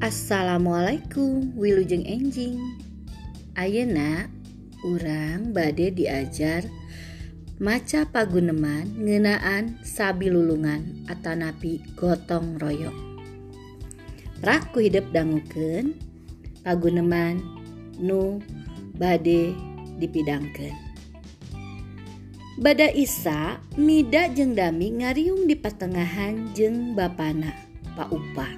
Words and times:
Assalamualaikum 0.00 1.52
Wilujeng 1.60 2.08
enjing. 2.08 2.56
Ayeuna 3.52 4.32
urang 4.80 5.52
bade 5.52 5.92
diajar 5.92 6.64
maca 7.60 8.08
paguneman 8.08 8.96
ngenaan 8.96 9.76
sabi 9.84 10.32
lulungan 10.32 11.04
atanapi 11.04 11.84
gotong 12.00 12.56
royong. 12.56 12.96
Raku 14.40 14.88
hidup 14.88 15.04
danguken 15.12 15.92
paguneman 16.64 17.44
nu 18.00 18.40
bade 18.96 19.52
dipidangkan 20.00 20.72
Bada 22.56 22.88
Isa 22.88 23.60
mida 23.76 24.32
jeng 24.32 24.56
dami 24.56 25.04
ngariung 25.04 25.44
di 25.44 25.60
Pertengahan 25.60 26.56
jeng 26.56 26.96
bapana 26.96 27.52
Pak 28.00 28.08
Upa. 28.08 28.48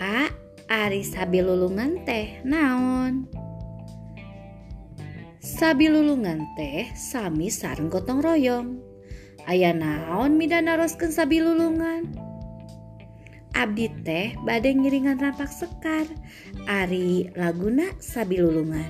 A 0.00 0.32
Ari 0.64 1.04
sabilulungan 1.04 2.08
teh 2.08 2.40
naon? 2.40 3.28
Sabilulungan 5.44 6.56
teh 6.56 6.88
sami 6.96 7.52
sarang 7.52 7.92
gotong 7.92 8.24
royong. 8.24 8.80
Aya 9.44 9.76
naon 9.76 10.40
midana 10.40 10.72
naroskeun 10.80 11.12
sabilulungan? 11.12 12.16
Abdi 13.52 13.92
teh 14.00 14.40
badai 14.40 14.72
ngiringan 14.72 15.20
rampak 15.20 15.52
sekar. 15.52 16.08
Ari 16.64 17.36
laguna 17.36 17.92
sabilulungan. 18.00 18.88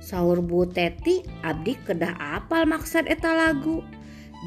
Saur 0.00 0.40
Bu 0.40 0.64
Teti 0.64 1.20
Abdi 1.44 1.76
kedah 1.76 2.40
apal 2.40 2.64
maksud 2.64 3.04
eta 3.04 3.36
lagu. 3.36 3.84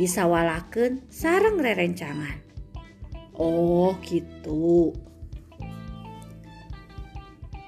Disawalaken 0.02 1.13
sarang 1.13 1.61
rerencangan. 1.61 2.41
Oh 3.38 3.94
gitu. 4.02 4.97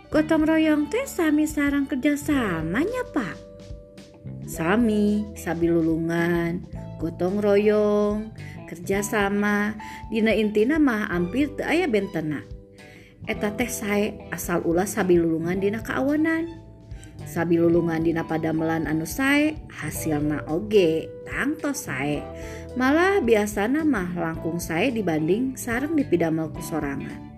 Gotong 0.08 0.48
royong 0.48 0.88
teh 0.88 1.04
sami 1.04 1.44
sarang 1.44 1.84
kerjasamanya 1.84 3.04
pak? 3.12 3.36
Sami 4.48 5.28
sabi 5.36 5.68
lulungan. 5.68 6.64
Gotong 6.98 7.44
royong 7.44 8.32
kerjasama 8.72 9.76
Dina 10.08 10.32
intina 10.32 10.80
mah 10.80 11.12
hampir 11.12 11.52
teu 11.60 11.68
aya 11.68 11.92
bentena. 11.92 12.48
Eta 13.28 13.52
teh 13.60 13.68
sae 13.68 14.16
asal 14.32 14.64
ulah 14.64 14.88
sabi 14.88 15.20
lulungan 15.20 15.60
dina 15.60 15.84
kaawanan. 15.84 16.56
Sabi 17.28 17.60
lulungan 17.60 18.08
dina 18.08 18.24
padamelan 18.24 18.88
anu 18.88 19.04
sae 19.04 19.60
hasilna 19.68 20.48
oge 20.48 21.12
tangtos 21.28 21.92
sae. 21.92 22.24
Malah 22.80 23.20
biasana 23.20 23.84
mah 23.84 24.16
langkung 24.16 24.64
sae 24.64 24.88
dibanding 24.88 25.60
sareng 25.60 26.00
dipidamel 26.00 26.48
ku 26.56 26.64
sorangan 26.64 27.37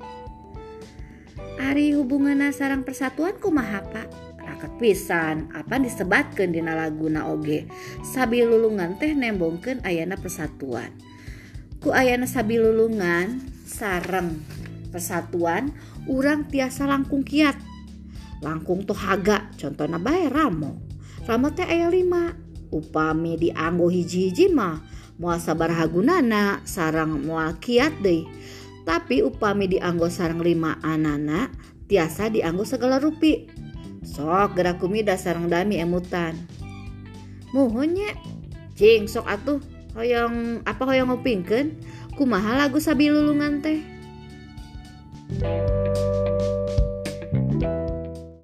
Ari 1.59 1.91
hubungan 1.91 2.39
sarang 2.55 2.87
persatuan 2.87 3.35
kumahapa 3.35 4.07
raket 4.39 4.71
pisan 4.79 5.51
apa 5.51 5.75
disebatkan 5.75 6.55
Dina 6.55 6.71
Laguna 6.71 7.27
Oge? 7.27 7.67
Sabi 7.99 8.47
lulungan 8.47 8.95
teh 8.95 9.11
nembongken 9.11 9.83
Ayana 9.83 10.15
persatuan. 10.15 10.95
Ku 11.83 11.91
Ayana 11.91 12.31
Sabi 12.31 12.63
lulungan 12.63 13.43
sareng 13.67 14.39
persatuan 14.87 15.75
urang 16.07 16.47
tiasa 16.47 16.87
langkung 16.87 17.27
kiat. 17.27 17.59
Langkung 18.39 18.87
tuh 18.87 18.95
haga 18.95 19.51
contohnya 19.59 19.99
bae 19.99 20.31
Ramo. 20.31 20.79
Ramo 21.27 21.51
teh 21.51 21.67
aya 21.67 21.91
lima 21.91 22.39
upami 22.71 23.35
dianggo 23.35 23.91
hiji-hiji 23.91 24.47
mah 24.55 24.79
mau 25.19 25.35
sabar 25.35 25.75
hagunana 25.75 26.63
sarang 26.63 27.27
mual 27.27 27.59
kiat 27.59 27.99
deh 27.99 28.23
tapi 28.89 29.21
upami 29.21 29.69
dianggo 29.69 30.09
sarang 30.09 30.41
lima 30.41 30.81
anana 30.81 31.53
tiasa 31.85 32.33
dianggo 32.33 32.65
segala 32.65 32.97
rupi. 32.97 33.45
Sok 34.01 34.57
gerak 34.57 34.81
kumida 34.81 35.13
sarang 35.13 35.45
dami 35.45 35.77
emutan. 35.77 36.33
Muhunnya 37.53 38.17
cing 38.73 39.05
sok 39.05 39.29
atuh. 39.29 39.61
Hoyong 39.93 40.65
apa 40.65 40.81
hoyong 40.89 41.13
ngopingken 41.13 41.77
kumaha 42.17 42.65
lagu 42.65 42.81
sabi 42.81 43.13
lulungan 43.13 43.61
teh 43.61 43.77